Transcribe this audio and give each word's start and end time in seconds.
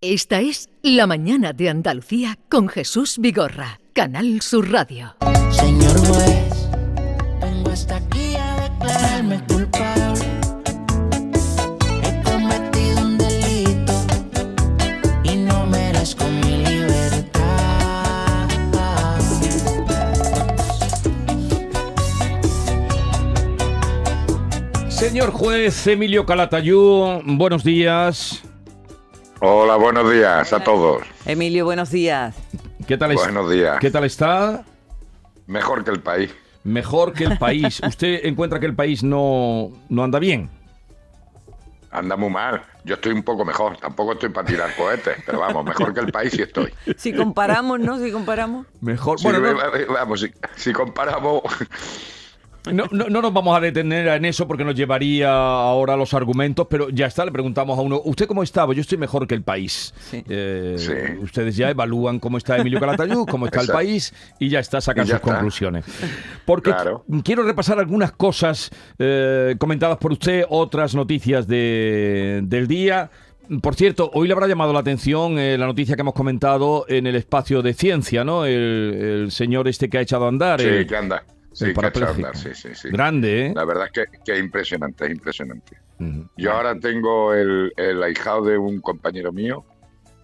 Esta 0.00 0.40
es 0.40 0.68
La 0.80 1.08
Mañana 1.08 1.52
de 1.52 1.68
Andalucía 1.68 2.38
con 2.48 2.68
Jesús 2.68 3.18
Vigorra, 3.18 3.80
Canal 3.92 4.40
Sur 4.42 4.70
Radio. 4.70 5.16
Señor 5.50 5.98
juez, 6.06 6.68
vengo 7.40 7.70
hasta 7.70 7.96
aquí 7.96 8.36
a 8.36 8.70
declararme 8.70 9.42
culpable. 9.48 10.24
He 12.04 12.22
cometido 12.22 13.00
un 13.00 13.18
delito 13.18 13.92
y 15.24 15.34
no 15.34 15.66
merezco 15.66 16.24
mi 16.28 16.58
libertad. 16.58 18.48
Señor 24.88 25.32
juez 25.32 25.88
Emilio 25.88 26.24
Calatayú, 26.24 27.20
buenos 27.24 27.64
días. 27.64 28.47
Hola, 29.40 29.76
buenos 29.76 30.10
días 30.10 30.52
a 30.52 30.60
todos. 30.64 31.02
Emilio, 31.24 31.64
buenos 31.64 31.90
días. 31.90 32.34
¿Qué 32.86 32.96
tal, 32.96 33.12
es- 33.12 33.16
Buenos 33.18 33.50
días. 33.50 33.78
¿Qué 33.80 33.90
tal 33.90 34.04
está? 34.04 34.64
Mejor 35.46 35.84
que 35.84 35.90
el 35.90 36.00
país. 36.00 36.34
Mejor 36.64 37.12
que 37.12 37.24
el 37.24 37.38
país. 37.38 37.80
¿Usted 37.86 38.20
encuentra 38.24 38.58
que 38.58 38.66
el 38.66 38.74
país 38.74 39.02
no, 39.02 39.70
no 39.88 40.02
anda 40.04 40.18
bien? 40.18 40.50
Anda 41.90 42.16
muy 42.16 42.30
mal. 42.30 42.62
Yo 42.84 42.94
estoy 42.96 43.12
un 43.12 43.22
poco 43.22 43.44
mejor. 43.44 43.76
Tampoco 43.78 44.12
estoy 44.12 44.28
para 44.30 44.46
tirar 44.46 44.74
cohetes, 44.76 45.16
pero 45.24 45.38
vamos, 45.40 45.64
mejor 45.64 45.94
que 45.94 46.00
el 46.00 46.10
país 46.12 46.32
sí 46.32 46.42
estoy. 46.42 46.72
Si 46.96 47.12
comparamos, 47.14 47.78
¿no? 47.80 47.98
Si 47.98 48.10
comparamos. 48.10 48.66
Mejor. 48.80 49.18
Si, 49.18 49.24
Bueno, 49.24 49.40
no, 49.40 49.94
vamos, 49.94 50.20
si, 50.20 50.32
si 50.56 50.72
comparamos, 50.72 51.42
no, 52.72 52.84
no- 52.90 53.08
no 53.08 53.22
nos 53.22 53.32
vamos 53.32 53.56
a 53.56 53.60
detener 53.60 54.06
en 54.08 54.24
eso 54.24 54.46
porque 54.46 54.64
nos 54.64 54.74
llevaría 54.74 55.30
ahora 55.30 55.96
los 55.96 56.14
argumentos, 56.14 56.66
pero 56.68 56.88
ya 56.90 57.06
está, 57.06 57.24
le 57.24 57.32
preguntamos 57.32 57.78
a 57.78 57.82
uno, 57.82 58.00
¿usted 58.04 58.26
cómo 58.26 58.42
estaba? 58.42 58.72
Yo 58.74 58.80
estoy 58.80 58.98
mejor 58.98 59.26
que 59.26 59.34
el 59.34 59.42
país. 59.42 59.94
Sí. 60.10 60.22
Eh, 60.28 60.74
Sí. 60.78 60.92
Ustedes 61.22 61.56
ya 61.56 61.70
evalúan 61.70 62.18
cómo 62.20 62.38
está 62.38 62.56
Emilio 62.56 62.80
Calatayú, 62.80 63.26
cómo 63.26 63.46
está 63.46 63.60
el 63.60 63.68
país 63.68 64.14
y 64.38 64.48
ya 64.48 64.60
está, 64.60 64.80
sacan 64.80 65.04
ya 65.06 65.14
sus 65.14 65.20
está. 65.20 65.32
conclusiones. 65.32 65.84
Porque 66.44 66.70
Claro. 66.70 67.04
qu- 67.08 67.22
quiero 67.22 67.42
repasar 67.42 67.78
algunas 67.78 68.12
cosas 68.12 68.70
eh, 68.98 69.54
comentadas 69.58 69.98
por 69.98 70.12
usted, 70.12 70.44
otras 70.48 70.94
noticias 70.94 71.46
de- 71.46 72.40
del 72.44 72.66
día. 72.68 73.10
Por 73.62 73.74
cierto, 73.74 74.10
hoy 74.12 74.28
le 74.28 74.34
habrá 74.34 74.46
llamado 74.46 74.72
la 74.74 74.80
atención 74.80 75.38
eh, 75.38 75.56
la 75.56 75.64
noticia 75.66 75.94
que 75.96 76.02
hemos 76.02 76.12
comentado 76.14 76.84
en 76.88 77.06
el 77.06 77.16
espacio 77.16 77.62
de 77.62 77.72
ciencia, 77.72 78.22
¿no? 78.22 78.44
El, 78.44 79.22
el 79.24 79.30
señor 79.32 79.68
este 79.68 79.88
que 79.88 79.96
ha 79.98 80.00
echado 80.02 80.26
a 80.26 80.28
andar. 80.28 80.60
sí, 80.60 80.66
el- 80.66 80.86
que 80.86 80.96
anda. 80.96 81.24
Sí, 81.58 81.74
sí, 82.34 82.54
sí, 82.54 82.68
sí. 82.74 82.88
Grande, 82.90 83.46
¿eh? 83.46 83.52
La 83.54 83.64
verdad 83.64 83.86
es 83.86 83.92
que, 83.92 84.18
que 84.24 84.32
es 84.32 84.38
impresionante, 84.40 85.06
es 85.06 85.10
impresionante. 85.10 85.78
Ujú. 85.98 86.28
Yo 86.36 86.52
ahora 86.52 86.78
tengo 86.78 87.34
el, 87.34 87.72
el 87.76 88.02
ahijado 88.02 88.44
de 88.44 88.56
un 88.56 88.80
compañero 88.80 89.32
mío 89.32 89.64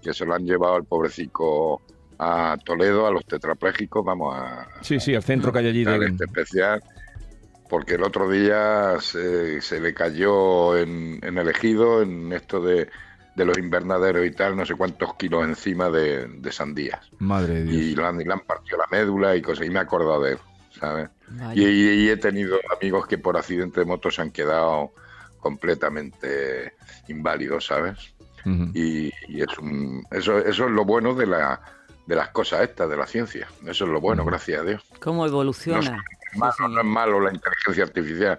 que 0.02 0.14
se 0.14 0.24
lo 0.24 0.34
han 0.34 0.44
llevado 0.44 0.76
al 0.76 0.84
pobrecico 0.84 1.82
a 2.18 2.56
Toledo, 2.64 3.06
a 3.06 3.10
los 3.10 3.24
tetraplégicos, 3.24 4.04
vamos 4.04 4.36
a, 4.36 4.68
Sí, 4.82 5.00
sí, 5.00 5.14
el 5.14 5.22
centro 5.22 5.52
que 5.52 5.58
hay 5.58 5.68
allí 5.68 5.84
de... 5.84 6.06
este 6.06 6.24
especial, 6.26 6.80
porque 7.68 7.94
el 7.94 8.04
otro 8.04 8.30
día 8.30 8.96
se, 9.00 9.60
se 9.60 9.80
le 9.80 9.94
cayó 9.94 10.76
en, 10.76 11.18
en 11.22 11.38
el 11.38 11.48
ejido, 11.48 12.02
en 12.02 12.32
esto 12.32 12.60
de, 12.60 12.88
de 13.34 13.44
los 13.44 13.58
invernaderos 13.58 14.24
y 14.24 14.30
tal, 14.30 14.56
no 14.56 14.64
sé 14.64 14.74
cuántos 14.76 15.14
kilos 15.14 15.44
encima 15.44 15.90
de, 15.90 16.28
de 16.28 16.52
sandías. 16.52 17.00
Madre 17.18 17.54
de 17.54 17.64
Dios. 17.64 17.82
Y 17.82 17.96
le 17.96 18.04
han, 18.04 18.30
han 18.30 18.40
partido 18.40 18.78
la 18.78 18.86
médula 18.96 19.34
y 19.34 19.42
cosas, 19.42 19.66
y 19.66 19.70
me 19.70 19.80
he 19.80 19.82
acordado 19.82 20.22
de 20.22 20.32
él, 20.32 20.38
¿sabes? 20.78 21.08
Y, 21.54 21.64
y- 21.64 22.04
y 22.04 22.08
he 22.10 22.16
tenido 22.16 22.58
amigos 22.78 23.06
que 23.06 23.18
por 23.18 23.36
accidente 23.36 23.80
de 23.80 23.86
moto 23.86 24.10
se 24.10 24.22
han 24.22 24.30
quedado 24.30 24.92
completamente 25.40 26.74
inválidos, 27.08 27.66
¿sabes? 27.66 28.14
Y, 28.74 29.10
y 29.28 29.40
es 29.40 29.58
un, 29.58 30.04
eso, 30.10 30.38
eso 30.38 30.64
es 30.66 30.70
lo 30.70 30.84
bueno 30.84 31.14
de, 31.14 31.26
la, 31.26 31.60
de 32.06 32.14
las 32.14 32.28
cosas 32.28 32.60
estas, 32.62 32.90
de 32.90 32.96
la 32.96 33.06
ciencia. 33.06 33.48
Eso 33.66 33.84
es 33.84 33.90
lo 33.90 34.00
bueno, 34.00 34.24
gracias 34.24 34.60
a 34.60 34.64
Dios. 34.64 34.82
¿Cómo 35.00 35.24
evoluciona? 35.26 36.04
Sí, 36.32 36.38
malo, 36.38 36.52
señor. 36.52 36.70
no 36.72 36.80
es 36.80 36.86
malo 36.86 37.20
la 37.20 37.32
inteligencia 37.32 37.84
artificial. 37.84 38.38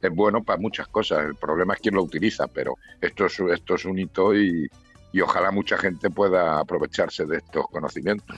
Es 0.00 0.10
bueno 0.10 0.42
para 0.42 0.58
muchas 0.58 0.88
cosas. 0.88 1.24
El 1.24 1.36
problema 1.36 1.74
es 1.74 1.80
quién 1.80 1.94
lo 1.94 2.02
utiliza, 2.02 2.48
pero 2.48 2.74
esto 3.00 3.26
es, 3.26 3.38
esto 3.38 3.74
es 3.76 3.84
un 3.84 3.98
hito 3.98 4.34
y, 4.34 4.68
y 5.12 5.20
ojalá 5.20 5.50
mucha 5.52 5.78
gente 5.78 6.10
pueda 6.10 6.58
aprovecharse 6.58 7.24
de 7.24 7.36
estos 7.36 7.66
conocimientos. 7.68 8.36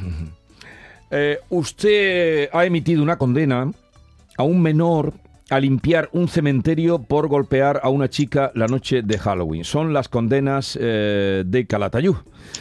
Eh, 1.10 1.38
usted 1.50 2.48
ha 2.52 2.64
emitido 2.64 3.02
una 3.02 3.16
condena 3.16 3.70
a 4.36 4.42
un 4.42 4.62
menor 4.62 5.14
a 5.50 5.60
limpiar 5.60 6.10
un 6.12 6.28
cementerio 6.28 6.98
por 6.98 7.28
golpear 7.28 7.80
a 7.82 7.88
una 7.88 8.08
chica 8.08 8.52
la 8.54 8.66
noche 8.66 9.02
de 9.02 9.18
Halloween. 9.18 9.64
Son 9.64 9.92
las 9.92 10.08
condenas 10.08 10.78
eh, 10.80 11.42
de 11.46 11.66
Calatayú. 11.66 12.16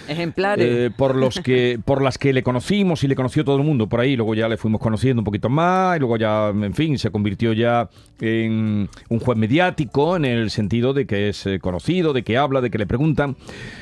Ejemplares. 0.07 0.65
Eh, 0.65 0.91
por 0.95 1.15
los 1.15 1.39
que 1.39 1.79
por 1.83 2.01
las 2.01 2.17
que 2.17 2.33
le 2.33 2.43
conocimos 2.43 3.03
y 3.03 3.07
le 3.07 3.15
conoció 3.15 3.45
todo 3.45 3.57
el 3.57 3.63
mundo 3.63 3.87
por 3.87 4.01
ahí 4.01 4.17
luego 4.17 4.35
ya 4.35 4.49
le 4.49 4.57
fuimos 4.57 4.81
conociendo 4.81 5.21
un 5.21 5.23
poquito 5.23 5.49
más 5.49 5.95
y 5.95 5.99
luego 5.99 6.17
ya 6.17 6.49
en 6.49 6.73
fin 6.73 6.97
se 6.97 7.09
convirtió 7.09 7.53
ya 7.53 7.89
en 8.19 8.89
un 9.09 9.19
juez 9.19 9.37
mediático 9.37 10.17
en 10.17 10.25
el 10.25 10.49
sentido 10.49 10.93
de 10.93 11.07
que 11.07 11.29
es 11.29 11.47
conocido 11.61 12.11
de 12.11 12.23
que 12.23 12.37
habla 12.37 12.59
de 12.59 12.69
que 12.69 12.77
le 12.77 12.85
preguntan 12.85 13.37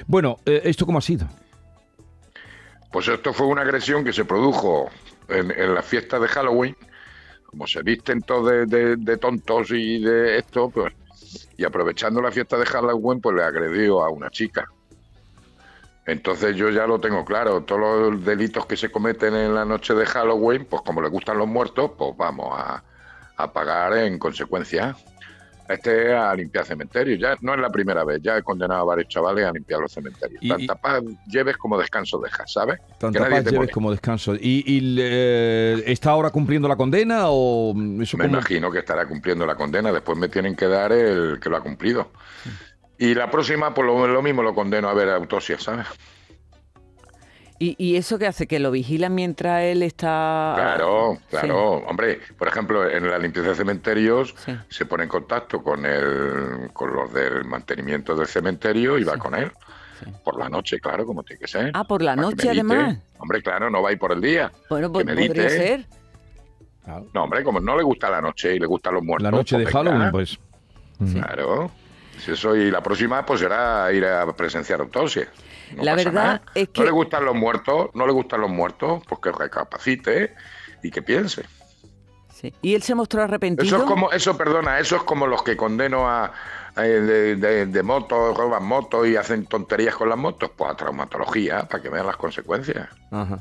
bueno 0.05 0.37
eh, 0.45 0.61
esto 0.65 0.85
cómo 0.85 0.99
ha 0.99 1.01
sido 1.01 1.27
Pues 2.95 3.09
esto 3.09 3.33
fue 3.33 3.47
una 3.47 3.63
agresión 3.63 4.05
que 4.05 4.13
se 4.13 4.23
produjo 4.23 4.89
en, 5.27 5.51
en 5.51 5.75
la 5.75 5.81
fiesta 5.81 6.17
de 6.17 6.29
Halloween. 6.29 6.77
Como 7.45 7.67
se 7.67 7.83
visten 7.83 8.21
todos 8.21 8.69
de, 8.69 9.17
tontos 9.17 9.71
y 9.71 10.01
de 10.01 10.37
esto, 10.37 10.69
pues, 10.69 10.93
y 11.57 11.65
aprovechando 11.65 12.21
la 12.21 12.31
fiesta 12.31 12.57
de 12.57 12.65
Halloween, 12.65 13.19
pues 13.19 13.35
le 13.35 13.43
agredió 13.43 14.01
a 14.01 14.09
una 14.09 14.29
chica. 14.29 14.69
Entonces 16.05 16.55
yo 16.55 16.69
ya 16.69 16.87
lo 16.87 16.97
tengo 16.97 17.25
claro, 17.25 17.63
todos 17.63 18.13
los 18.13 18.23
delitos 18.23 18.65
que 18.65 18.77
se 18.77 18.89
cometen 18.89 19.35
en 19.35 19.53
la 19.53 19.65
noche 19.65 19.93
de 19.93 20.05
Halloween, 20.05 20.63
pues 20.63 20.81
como 20.83 21.01
le 21.01 21.09
gustan 21.09 21.37
los 21.37 21.49
muertos, 21.49 21.91
pues 21.97 22.15
vamos 22.15 22.57
a 22.57 23.51
pagar 23.51 23.97
en 23.97 24.17
consecuencia. 24.17 24.95
Este 25.67 26.13
a 26.13 26.33
limpiar 26.35 26.63
cementerios, 26.63 27.19
ya 27.19 27.35
no 27.41 27.55
es 27.55 27.59
la 27.59 27.69
primera 27.71 28.03
vez, 28.03 28.19
ya 28.21 28.37
he 28.37 28.43
condenado 28.43 28.81
a 28.81 28.83
varios 28.85 29.07
chavales 29.07 29.45
a 29.45 29.51
limpiar 29.51 29.79
los 29.79 29.91
cementerios. 29.91 30.37
Y- 30.43 30.49
Tanta 30.49 30.75
paz 30.75 31.01
lleves 31.27 31.57
como 31.57 31.77
descanso 31.79 32.19
dejas, 32.19 32.51
¿sabes? 32.53 32.79
Tanta 32.99 33.17
que 33.17 33.23
nadie 33.23 33.35
paz 33.37 33.43
te 33.45 33.51
lleves 33.51 33.71
como 33.71 33.89
descanso. 33.91 34.35
¿Y, 34.35 34.63
y 34.65 34.81
le- 34.81 35.91
está 35.91 36.11
ahora 36.11 36.29
cumpliendo 36.29 36.67
la 36.67 36.75
condena 36.75 37.25
o 37.29 37.73
eso 37.99 38.15
Me 38.17 38.25
imagino 38.25 38.69
que 38.71 38.79
estará 38.79 39.07
cumpliendo 39.07 39.45
la 39.45 39.55
condena. 39.55 39.91
Después 39.91 40.17
me 40.17 40.29
tienen 40.29 40.55
que 40.55 40.67
dar 40.67 40.91
el 40.91 41.39
que 41.39 41.49
lo 41.49 41.57
ha 41.57 41.61
cumplido. 41.61 42.11
Y 42.99 43.13
la 43.15 43.29
próxima, 43.31 43.73
pues 43.73 43.87
lo, 43.87 44.07
lo 44.07 44.21
mismo 44.21 44.43
lo 44.43 44.53
condeno 44.53 44.87
a 44.87 44.93
ver 44.93 45.09
autopsia, 45.09 45.59
¿sabes? 45.59 45.87
¿Y, 47.57 47.75
y 47.77 47.95
eso 47.95 48.19
qué 48.19 48.27
hace? 48.27 48.47
¿Que 48.47 48.59
lo 48.59 48.69
vigilan 48.71 49.15
mientras 49.15 49.63
él 49.63 49.81
está...? 49.81 50.53
Claro, 50.55 51.17
Sí. 51.21 51.25
claro. 51.29 51.75
Hombre, 51.87 52.19
por 52.37 52.47
ejemplo, 52.49 52.89
en 52.89 53.09
la 53.09 53.17
limpieza 53.17 53.49
de 53.49 53.55
cementerios 53.55 54.35
Sí. 54.37 54.51
se 54.69 54.85
pone 54.85 55.03
en 55.03 55.09
contacto 55.09 55.63
con 55.63 55.85
el, 55.85 56.69
con 56.73 56.93
los 56.93 57.13
del 57.13 57.45
mantenimiento 57.45 58.13
del 58.15 58.27
cementerio 58.27 58.97
y 58.97 59.03
va 59.05 59.17
con 59.17 59.35
él. 59.35 59.51
Sí. 60.03 60.11
Por 60.23 60.37
la 60.37 60.49
noche, 60.49 60.79
claro, 60.81 61.05
como 61.05 61.23
tiene 61.23 61.39
que 61.39 61.47
ser. 61.47 61.71
Ah, 61.73 61.85
por 61.85 62.01
la 62.01 62.15
noche, 62.17 62.49
además. 62.49 62.97
Hombre, 63.17 63.41
claro, 63.41 63.69
no 63.69 63.81
va 63.81 63.89
a 63.89 63.91
ir 63.93 63.99
por 63.99 64.11
el 64.11 64.19
día. 64.19 64.51
Bueno, 64.69 64.91
pues 64.91 65.05
podría 65.05 65.49
ser. 65.49 65.85
No, 67.13 67.23
hombre, 67.23 67.43
como 67.43 67.59
no 67.61 67.75
le 67.77 67.83
gusta 67.83 68.09
la 68.09 68.19
noche 68.21 68.55
y 68.55 68.59
le 68.59 68.65
gustan 68.67 68.93
los 68.95 69.03
muertos. 69.03 69.23
la 69.23 69.31
noche 69.31 69.57
de 69.57 69.63
pues 69.63 69.73
venga. 69.73 69.89
Halloween 69.89 70.11
pues 70.11 70.39
Claro. 71.13 71.71
Si 72.19 72.31
eso 72.31 72.55
y 72.55 72.71
la 72.71 72.81
próxima 72.81 73.25
pues 73.25 73.39
será 73.39 73.91
ir 73.91 74.05
a 74.05 74.25
presenciar 74.35 74.79
autopsia. 74.81 75.27
No 75.75 75.83
La 75.83 75.95
verdad 75.95 76.13
nada. 76.13 76.41
es 76.53 76.69
que- 76.69 76.81
No 76.81 76.85
le 76.85 76.91
gustan 76.91 77.25
los 77.25 77.35
muertos, 77.35 77.89
no 77.93 78.05
le 78.07 78.13
gustan 78.13 78.41
los 78.41 78.49
muertos, 78.49 79.03
pues 79.07 79.19
que 79.21 79.31
recapacite 79.31 80.35
y 80.83 80.91
que 80.91 81.01
piense. 81.01 81.43
Sí. 82.33 82.53
¿Y 82.61 82.75
él 82.75 82.83
se 82.83 82.93
mostró 82.95 83.23
arrepentido? 83.23 83.65
Eso 83.65 83.77
es 83.77 83.83
como, 83.89 84.11
eso, 84.11 84.37
perdona, 84.37 84.79
eso 84.79 84.97
es 84.97 85.03
como 85.03 85.25
los 85.25 85.41
que 85.41 85.55
condeno 85.55 86.07
a, 86.09 86.31
a- 86.75 86.81
de, 86.81 87.35
de- 87.37 87.65
de 87.65 87.83
motos, 87.83 88.37
roban 88.37 88.63
motos 88.65 89.07
y 89.07 89.15
hacen 89.15 89.45
tonterías 89.45 89.95
con 89.95 90.09
las 90.09 90.17
motos, 90.17 90.51
pues 90.55 90.69
a 90.71 90.75
traumatología, 90.75 91.63
para 91.63 91.81
que 91.81 91.89
vean 91.89 92.05
las 92.05 92.17
consecuencias. 92.17 92.89
Ajá. 93.11 93.39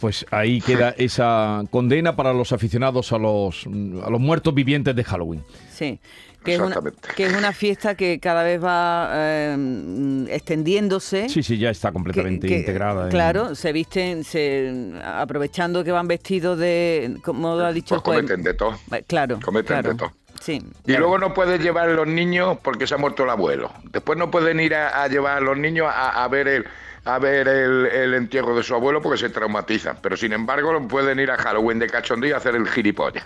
Pues 0.00 0.24
ahí 0.30 0.60
queda 0.60 0.94
esa 0.96 1.62
condena 1.70 2.16
para 2.16 2.32
los 2.32 2.52
aficionados 2.52 3.12
a 3.12 3.18
los, 3.18 3.66
a 3.66 4.10
los 4.10 4.20
muertos 4.20 4.54
vivientes 4.54 4.96
de 4.96 5.04
Halloween. 5.04 5.44
Sí. 5.72 5.98
Que 6.42 6.54
es, 6.54 6.60
una, 6.60 6.80
que 7.16 7.26
es 7.26 7.34
una 7.36 7.52
fiesta 7.52 7.94
que 7.94 8.18
cada 8.18 8.42
vez 8.42 8.64
va 8.64 9.10
eh, 9.12 10.26
extendiéndose. 10.30 11.28
Sí, 11.28 11.42
sí, 11.42 11.58
ya 11.58 11.68
está 11.68 11.92
completamente 11.92 12.46
que, 12.48 12.58
integrada. 12.60 13.04
en- 13.04 13.10
Claro, 13.10 13.54
se 13.54 13.72
visten, 13.72 14.24
se, 14.24 14.92
aprovechando 15.04 15.84
que 15.84 15.92
van 15.92 16.08
vestidos 16.08 16.58
de, 16.58 17.16
como 17.22 17.50
ha 17.58 17.72
dicho 17.74 17.94
Pues 17.96 17.98
el 17.98 18.04
juez. 18.04 18.16
cometen 18.30 18.42
de 18.42 18.54
todo. 18.54 18.78
Claro, 19.06 19.38
cometen 19.44 19.66
claro. 19.66 19.90
de 19.90 19.94
todo. 19.96 20.12
Sí. 20.40 20.62
Y 20.86 20.92
luego 20.96 21.18
no 21.18 21.34
puedes 21.34 21.60
llevar 21.62 21.90
a 21.90 21.92
los 21.92 22.06
niños 22.06 22.56
porque 22.62 22.86
se 22.86 22.94
ha 22.94 22.96
muerto 22.96 23.24
el 23.24 23.30
abuelo. 23.30 23.70
Después 23.92 24.18
no 24.18 24.30
pueden 24.30 24.60
ir 24.60 24.74
a, 24.74 25.02
a 25.02 25.08
llevar 25.08 25.36
a 25.36 25.40
los 25.42 25.58
niños 25.58 25.88
a, 25.90 26.24
a 26.24 26.28
ver 26.28 26.48
el 26.48 26.64
a 27.04 27.18
ver 27.18 27.48
el, 27.48 27.86
el 27.86 28.14
entierro 28.14 28.54
de 28.56 28.62
su 28.62 28.74
abuelo 28.74 29.00
porque 29.00 29.18
se 29.18 29.30
traumatizan. 29.30 29.98
Pero 30.02 30.16
sin 30.16 30.32
embargo 30.32 30.72
no 30.72 30.86
pueden 30.86 31.18
ir 31.18 31.30
a 31.30 31.36
Halloween 31.36 31.78
de 31.78 31.88
cachondeo 31.88 32.30
y 32.30 32.32
hacer 32.32 32.54
el 32.54 32.68
gilipollas. 32.68 33.24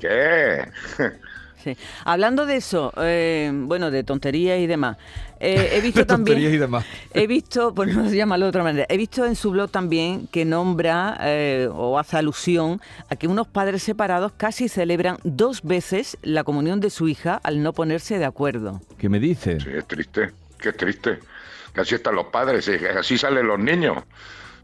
¿Qué? 0.00 0.68
sí. 1.64 1.76
Hablando 2.04 2.46
de 2.46 2.56
eso, 2.56 2.92
eh, 2.98 3.50
bueno, 3.52 3.90
de 3.90 4.04
tonterías 4.04 4.58
y 4.60 4.66
demás, 4.66 4.96
eh, 5.40 5.70
he 5.72 5.80
visto 5.82 6.00
De 6.00 6.06
también... 6.06 6.36
tonterías 6.36 6.54
y 6.54 6.58
demás. 6.58 6.84
He 7.14 7.26
visto, 7.26 7.74
pues 7.74 7.94
no 7.94 8.08
se 8.08 8.16
llama 8.16 8.38
de 8.38 8.44
otra 8.44 8.62
manera, 8.62 8.86
he 8.88 8.96
visto 8.96 9.24
en 9.24 9.34
su 9.34 9.50
blog 9.50 9.70
también 9.70 10.28
que 10.28 10.44
nombra 10.44 11.18
eh, 11.22 11.68
o 11.72 11.98
hace 11.98 12.16
alusión 12.16 12.80
a 13.10 13.16
que 13.16 13.26
unos 13.26 13.48
padres 13.48 13.82
separados 13.82 14.32
casi 14.36 14.68
celebran 14.68 15.18
dos 15.24 15.62
veces 15.62 16.18
la 16.22 16.44
comunión 16.44 16.80
de 16.80 16.90
su 16.90 17.08
hija 17.08 17.40
al 17.42 17.62
no 17.62 17.72
ponerse 17.72 18.18
de 18.18 18.24
acuerdo. 18.24 18.80
¿Qué 18.98 19.08
me 19.08 19.18
dice? 19.18 19.58
Sí, 19.60 19.70
es 19.74 19.86
triste, 19.86 20.30
que 20.58 20.68
es 20.68 20.76
triste. 20.76 21.18
Que 21.78 21.82
así 21.82 21.94
están 21.94 22.16
los 22.16 22.26
padres, 22.26 22.66
y 22.66 22.76
que 22.76 22.88
así 22.88 23.16
salen 23.16 23.46
los 23.46 23.56
niños. 23.56 24.02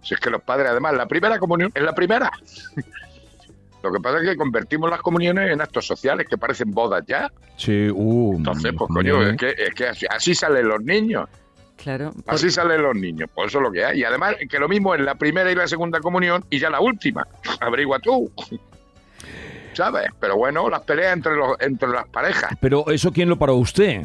Si 0.03 0.15
es 0.15 0.21
que 0.21 0.31
los 0.31 0.43
padres, 0.43 0.69
además, 0.69 0.95
la 0.95 1.07
primera 1.07 1.39
comunión 1.39 1.71
es 1.73 1.81
la 1.85 1.95
primera. 1.95 2.29
Lo 3.85 3.93
que 3.93 4.01
pasa 4.01 4.19
es 4.19 4.29
que 4.31 4.37
convertimos 4.37 4.91
las 4.91 5.01
comuniones 5.01 5.53
en 5.53 5.61
actos 5.61 5.87
sociales 5.87 6.27
que 6.29 6.37
parecen 6.37 6.73
bodas 6.73 7.05
ya. 7.07 7.31
Sí, 7.57 7.89
uh, 7.89 8.35
Entonces, 8.39 8.73
pues 8.77 8.91
coño, 8.93 9.23
es 9.23 9.37
que, 9.37 9.51
es 9.51 9.75
que 9.75 9.87
así, 9.87 10.07
así 10.11 10.35
salen 10.35 10.67
los 10.67 10.83
niños. 10.83 11.29
Claro. 11.77 12.11
por- 12.25 12.35
Así 12.35 12.51
salen 12.51 12.83
los 12.83 12.97
niños. 12.97 13.31
Pues 13.33 13.47
eso 13.49 13.59
es 13.59 13.63
lo 13.63 13.71
que 13.71 13.85
hay. 13.85 14.01
Y 14.01 14.05
además, 14.05 14.35
que 14.51 14.59
lo 14.59 14.69
mismo 14.69 14.93
en 14.97 15.05
la 15.05 15.15
primera 15.15 15.53
y 15.53 15.55
la 15.55 15.69
segunda 15.69 16.01
comunión 16.01 16.45
y 16.51 16.59
ya 16.59 16.69
la 16.69 16.81
última. 16.81 17.25
Averigua 17.61 18.01
tú. 18.01 18.33
¿Sabes? 19.75 20.07
Pero 20.19 20.37
bueno, 20.37 20.69
las 20.69 20.81
peleas 20.81 21.13
entre, 21.13 21.37
los, 21.37 21.55
entre 21.61 21.89
las 21.91 22.09
parejas. 22.09 22.57
Pero 22.61 22.89
eso, 22.89 23.13
¿quién 23.13 23.29
lo 23.29 23.39
paró 23.39 23.55
usted? 23.55 24.03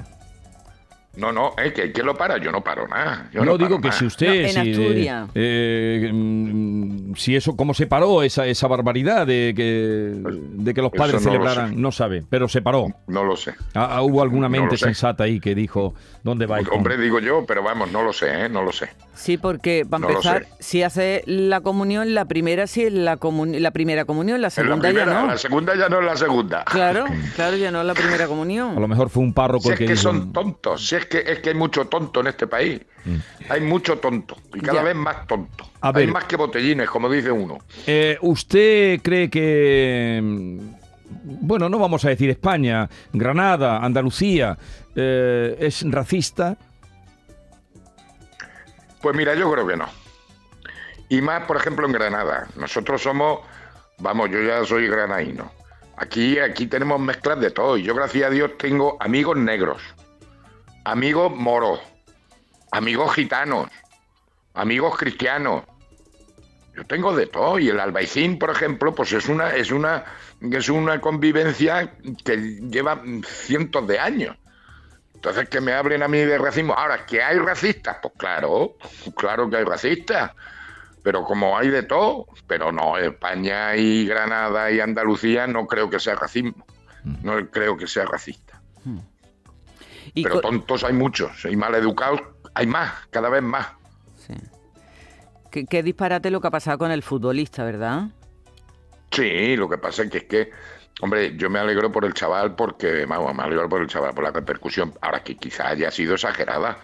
No, 1.15 1.31
no, 1.31 1.53
¿eh? 1.61 1.73
¿Que, 1.73 1.91
¿quién 1.91 2.05
lo 2.05 2.15
para? 2.15 2.37
Yo 2.37 2.51
no 2.51 2.63
paro 2.63 2.87
nada. 2.87 3.29
Yo 3.33 3.41
no, 3.43 3.51
no, 3.53 3.57
digo 3.57 3.81
que 3.81 3.87
nada. 3.89 3.99
si 3.99 4.05
usted... 4.05 4.27
No, 4.27 4.33
en 4.33 4.49
si, 4.49 4.59
Asturias. 4.71 5.29
eh, 5.35 6.09
mm, 6.13 7.13
si 7.15 7.35
eso, 7.35 7.55
¿cómo 7.57 7.73
se 7.73 7.87
paró 7.87 8.21
esa, 8.23 8.45
esa 8.45 8.67
barbaridad 8.67 9.25
de 9.27 9.53
que, 9.55 10.13
de 10.23 10.73
que 10.73 10.81
los 10.81 10.91
padres 10.91 11.15
no 11.15 11.19
celebraran? 11.31 11.81
No 11.81 11.91
sabe, 11.91 12.23
pero 12.29 12.47
se 12.47 12.61
paró. 12.61 12.87
No 13.07 13.23
lo 13.23 13.35
sé. 13.35 13.53
Ah, 13.73 13.89
ah, 13.97 14.01
hubo 14.03 14.21
alguna 14.21 14.47
mente 14.49 14.77
sensata 14.77 15.23
ahí 15.25 15.39
que 15.39 15.55
dijo, 15.55 15.93
¿dónde 16.23 16.45
va? 16.45 16.59
Hombre, 16.71 16.97
digo 16.97 17.19
yo, 17.19 17.43
pero 17.45 17.63
vamos, 17.63 17.91
no 17.91 18.03
lo 18.03 18.13
sé, 18.13 18.45
¿eh? 18.45 18.49
No 18.49 18.61
lo 18.61 18.71
sé. 18.71 18.89
Sí, 19.13 19.37
porque 19.37 19.85
para 19.89 20.07
empezar, 20.07 20.45
si 20.59 20.83
hace 20.83 21.23
la 21.25 21.59
comunión, 21.59 22.13
la 22.13 22.25
primera 22.25 22.67
sí 22.67 22.83
es 22.83 22.93
la, 22.93 23.17
comun- 23.17 23.59
la 23.59 23.71
primera 23.71 24.05
comunión, 24.05 24.41
la 24.41 24.49
segunda 24.49 24.87
primera, 24.89 25.11
ya 25.11 25.21
no. 25.21 25.27
la 25.27 25.37
segunda 25.37 25.75
ya 25.75 25.89
no 25.89 25.99
es 25.99 26.05
la 26.05 26.15
segunda. 26.15 26.63
Claro, 26.65 27.05
claro, 27.35 27.57
ya 27.57 27.71
no 27.71 27.81
es 27.81 27.87
la 27.87 27.93
primera 27.95 28.23
A 28.23 28.27
lo 28.27 28.29
comunión. 28.29 28.89
mejor 28.89 29.09
fue 29.09 29.23
un 29.23 29.33
párroco 29.33 29.63
Si 29.63 29.73
es 29.73 29.79
que 29.79 29.85
que 29.85 29.91
dijo, 29.93 30.03
son 30.03 30.31
tontos, 30.31 30.87
si 30.87 30.95
es 30.95 31.05
que, 31.09 31.19
es 31.25 31.39
que 31.39 31.49
hay 31.49 31.55
mucho 31.55 31.85
tonto 31.87 32.21
en 32.21 32.27
este 32.27 32.47
país. 32.47 32.81
Hay 33.49 33.61
mucho 33.61 33.97
tonto. 33.99 34.37
Y 34.53 34.59
cada 34.61 34.79
Ya. 34.79 34.83
vez 34.83 34.95
más 34.95 35.27
tonto. 35.27 35.69
A 35.81 35.89
hay 35.89 35.93
ver. 36.05 36.11
más 36.11 36.23
que 36.25 36.35
botellines, 36.37 36.89
como 36.89 37.09
dice 37.09 37.31
uno. 37.31 37.57
Eh, 37.87 38.17
¿Usted 38.21 39.01
cree 39.01 39.29
que, 39.29 40.19
mm, 40.23 40.59
bueno, 41.41 41.67
no 41.69 41.77
vamos 41.79 42.05
a 42.05 42.09
decir 42.09 42.29
España, 42.29 42.87
Granada, 43.11 43.79
Andalucía, 43.83 44.57
eh, 44.95 45.57
es 45.59 45.83
racista? 45.91 46.55
Pues 49.01 49.15
mira, 49.15 49.33
yo 49.35 49.51
creo 49.51 49.65
que 49.67 49.77
no. 49.77 49.85
Y 51.09 51.21
más, 51.21 51.43
por 51.45 51.57
ejemplo, 51.57 51.85
en 51.87 51.93
Granada. 51.93 52.47
Nosotros 52.55 53.01
somos, 53.01 53.39
vamos, 53.99 54.29
yo 54.29 54.41
ya 54.41 54.63
soy 54.65 54.87
granadino. 54.87 55.51
Aquí, 55.97 56.37
aquí 56.39 56.67
tenemos 56.67 56.99
mezclas 56.99 57.39
de 57.39 57.51
todo. 57.51 57.77
Y 57.77 57.83
yo, 57.83 57.95
gracias 57.95 58.27
a 58.27 58.29
Dios, 58.29 58.51
tengo 58.57 58.97
amigos 58.99 59.37
negros, 59.37 59.81
amigos 60.91 61.31
moros, 61.35 61.79
amigos 62.71 63.13
gitanos, 63.13 63.69
amigos 64.53 64.97
cristianos. 64.97 65.63
Yo 66.75 66.85
tengo 66.85 67.15
de 67.15 67.27
todo. 67.27 67.59
Y 67.59 67.69
el 67.69 67.79
albaicín, 67.79 68.39
por 68.39 68.49
ejemplo, 68.49 68.95
pues 68.95 69.11
es 69.13 69.27
una, 69.27 69.55
es 69.55 69.71
una, 69.71 70.05
es 70.41 70.69
una 70.69 70.99
convivencia 70.99 71.93
que 72.23 72.37
lleva 72.37 73.01
cientos 73.25 73.87
de 73.87 73.99
años. 73.99 74.35
Entonces, 75.13 75.49
que 75.49 75.59
me 75.59 75.73
hablen 75.73 76.01
a 76.01 76.07
mí 76.07 76.19
de 76.19 76.37
racismo. 76.37 76.73
Ahora, 76.73 77.05
¿que 77.05 77.21
hay 77.21 77.37
racistas? 77.37 77.97
Pues 78.01 78.13
claro, 78.17 78.77
claro 79.15 79.49
que 79.49 79.57
hay 79.57 79.65
racistas. 79.65 80.31
Pero 81.03 81.23
como 81.23 81.57
hay 81.57 81.69
de 81.69 81.83
todo, 81.83 82.27
pero 82.47 82.71
no, 82.71 82.97
España 82.97 83.75
y 83.75 84.05
Granada 84.05 84.71
y 84.71 84.79
Andalucía 84.79 85.45
no 85.47 85.67
creo 85.67 85.89
que 85.89 85.99
sea 85.99 86.15
racismo. 86.15 86.65
No 87.03 87.49
creo 87.49 87.77
que 87.77 87.87
sea 87.87 88.05
racista. 88.05 88.61
Y 90.13 90.23
Pero 90.23 90.41
tontos 90.41 90.83
hay 90.83 90.93
muchos, 90.93 91.45
y 91.45 91.55
mal 91.55 91.75
educados 91.75 92.21
hay 92.53 92.67
más, 92.67 92.91
cada 93.09 93.29
vez 93.29 93.41
más. 93.43 93.67
sí. 94.15 94.33
Qué, 95.51 95.65
qué 95.65 95.81
disparate 95.81 96.29
lo 96.29 96.41
que 96.41 96.47
ha 96.47 96.51
pasado 96.51 96.77
con 96.77 96.91
el 96.91 97.01
futbolista, 97.01 97.63
¿verdad? 97.63 98.09
Sí, 99.11 99.55
lo 99.55 99.67
que 99.67 99.79
pasa 99.79 100.03
es 100.03 100.11
que 100.11 100.17
es 100.19 100.23
que, 100.25 100.51
hombre, 101.01 101.35
yo 101.37 101.49
me 101.49 101.57
alegro 101.57 101.91
por 101.91 102.05
el 102.05 102.13
chaval 102.13 102.55
porque, 102.55 103.05
vamos, 103.07 103.33
me 103.33 103.41
alegro 103.43 103.67
por 103.67 103.81
el 103.81 103.87
chaval, 103.87 104.13
por 104.13 104.23
la 104.25 104.31
repercusión. 104.31 104.93
Ahora 105.01 105.23
que 105.23 105.35
quizá 105.37 105.69
haya 105.69 105.89
sido 105.89 106.13
exagerada, 106.13 106.77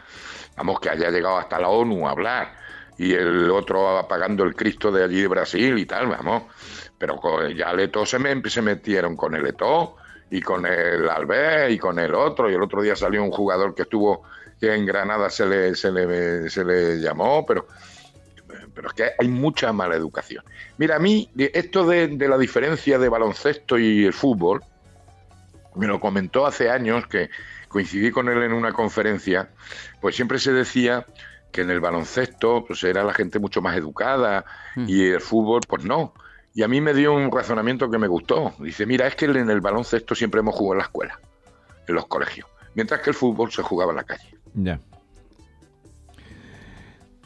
vamos, 0.57 0.80
que 0.80 0.89
haya 0.89 1.12
llegado 1.12 1.38
hasta 1.38 1.60
la 1.60 1.69
ONU 1.69 2.07
a 2.07 2.12
hablar 2.12 2.56
y 2.98 3.13
el 3.13 3.51
otro 3.51 4.00
apagando 4.00 4.44
el 4.44 4.56
Cristo 4.56 4.92
de 4.92 5.04
allí 5.04 5.22
de 5.22 5.27
Brasil 5.27 5.77
y 5.77 5.86
tal, 5.86 6.07
vamos. 6.07 6.44
Pero 6.98 7.18
con, 7.18 7.48
ya 7.54 7.69
el 7.72 7.81
Eto'o 7.81 8.06
se, 8.06 8.18
me, 8.18 8.42
se 8.50 8.62
metieron 8.63 9.16
con 9.16 9.36
el 9.36 9.45
Eto'o 9.45 9.98
y 10.30 10.42
con 10.42 10.66
el 10.66 11.10
Alves 11.10 11.72
y 11.72 11.77
con 11.77 12.00
el 12.00 12.13
otro. 12.13 12.50
Y 12.50 12.56
el 12.56 12.62
otro 12.62 12.81
día 12.81 12.95
salió 12.95 13.24
un 13.24 13.31
jugador 13.31 13.75
que 13.75 13.83
estuvo 13.83 14.24
que 14.60 14.74
en 14.74 14.86
Granada 14.86 15.30
se 15.30 15.45
le, 15.45 15.75
se 15.75 15.92
le, 15.92 16.50
se 16.50 16.63
le 16.63 17.00
llamó, 17.00 17.45
pero 17.45 17.68
pero 18.74 18.89
es 18.89 18.94
que 18.94 19.12
hay 19.18 19.27
mucha 19.27 19.72
mala 19.72 19.95
educación. 19.95 20.44
Mira, 20.77 20.98
a 20.98 21.00
mí, 21.00 21.30
esto 21.38 21.86
de, 21.86 22.07
de 22.10 22.27
la 22.27 22.38
diferencia 22.38 23.00
de 23.00 23.10
baloncesto 23.10 23.77
y 23.77 24.06
el 24.06 24.13
fútbol, 24.13 24.62
me 25.75 25.88
lo 25.88 26.00
comentó 26.00 26.45
hace 26.45 26.69
años 26.69 27.07
que 27.07 27.30
coincidí 27.69 28.12
con 28.12 28.30
él 28.30 28.44
en 28.44 28.54
una 28.54 28.74
conferencia, 28.74 29.50
pues 30.01 30.16
siempre 30.16 30.39
se 30.39 30.51
decía 30.51 31.06
que 31.51 31.62
en 31.62 31.69
el 31.69 31.80
baloncesto 31.80 32.66
pues 32.66 32.83
era 32.83 33.04
la 33.04 33.13
gente 33.13 33.39
mucho 33.39 33.62
más 33.62 33.77
educada 33.77 34.45
y 34.75 35.07
el 35.07 35.22
fútbol 35.22 35.62
pues 35.68 35.83
no. 35.83 36.13
Y 36.55 36.63
a 36.63 36.69
mí 36.69 36.79
me 36.79 36.93
dio 36.93 37.13
un 37.13 37.29
razonamiento 37.29 37.91
que 37.91 37.97
me 37.97 38.07
gustó. 38.07 38.53
Dice, 38.59 38.85
mira, 38.85 39.05
es 39.05 39.15
que 39.15 39.25
en 39.25 39.49
el 39.49 39.59
baloncesto 39.59 40.15
siempre 40.15 40.39
hemos 40.39 40.55
jugado 40.55 40.75
en 40.75 40.77
la 40.77 40.83
escuela, 40.85 41.19
en 41.85 41.95
los 41.95 42.07
colegios, 42.07 42.47
mientras 42.73 43.01
que 43.01 43.09
el 43.09 43.15
fútbol 43.15 43.51
se 43.51 43.61
jugaba 43.61 43.91
en 43.91 43.97
la 43.97 44.03
calle. 44.05 44.33
Ya. 44.53 44.79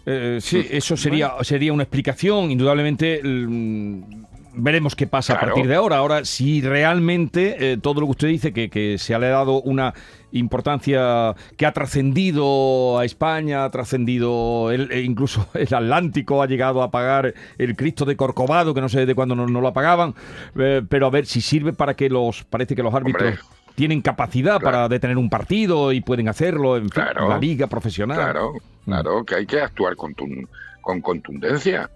Eh, 0.07 0.39
sí, 0.41 0.65
eso 0.71 0.97
sería, 0.97 1.33
sería 1.43 1.71
una 1.71 1.83
explicación. 1.83 2.49
Indudablemente 2.49 3.21
mm, 3.23 4.23
veremos 4.59 4.95
qué 4.95 5.07
pasa 5.07 5.33
a 5.33 5.39
partir 5.39 5.67
de 5.67 5.75
ahora. 5.75 5.97
Ahora, 5.97 6.25
si 6.25 6.61
realmente 6.61 7.71
eh, 7.73 7.77
todo 7.77 8.01
lo 8.01 8.07
que 8.07 8.11
usted 8.11 8.27
dice, 8.27 8.53
que, 8.53 8.69
que 8.69 8.97
se 8.97 9.17
le 9.17 9.25
ha 9.27 9.29
dado 9.29 9.61
una 9.61 9.93
importancia 10.31 11.35
que 11.57 11.65
ha 11.65 11.71
trascendido 11.73 12.99
a 12.99 13.05
España, 13.05 13.63
ha 13.65 13.69
trascendido 13.71 14.71
el- 14.71 14.91
e 14.91 15.01
incluso 15.01 15.47
el 15.53 15.73
Atlántico, 15.73 16.41
ha 16.41 16.47
llegado 16.47 16.81
a 16.83 16.91
pagar 16.91 17.33
el 17.57 17.75
Cristo 17.75 18.05
de 18.05 18.15
Corcovado, 18.15 18.73
que 18.73 18.81
no 18.81 18.89
sé 18.89 19.05
de 19.05 19.15
cuándo 19.15 19.35
no, 19.35 19.47
no 19.47 19.61
lo 19.61 19.67
apagaban, 19.69 20.13
eh, 20.57 20.81
pero 20.87 21.07
a 21.07 21.09
ver 21.09 21.25
si 21.25 21.41
sirve 21.41 21.73
para 21.73 21.95
que 21.95 22.09
los, 22.09 22.43
parece 22.43 22.75
que 22.75 22.83
los 22.83 22.93
árbitros... 22.93 23.23
Hombre. 23.23 23.39
Tienen 23.75 24.01
capacidad 24.01 24.59
Claro. 24.59 24.63
para 24.75 24.89
detener 24.89 25.17
un 25.17 25.29
partido 25.29 25.93
y 25.93 26.01
pueden 26.01 26.27
hacerlo 26.27 26.75
en 26.75 26.89
fin, 26.89 27.01
la 27.15 27.37
liga 27.37 27.67
profesional. 27.67 28.17
Claro, 28.17 28.53
claro, 28.83 29.23
que 29.23 29.35
hay 29.35 29.45
que 29.45 29.61
actuar 29.61 29.95
con 29.95 30.13
contundencia. 31.01 31.89